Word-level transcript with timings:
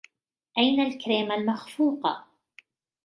أين 0.57 0.81
الكريمة 0.81 1.35
المخفوقة؟ 1.35 2.23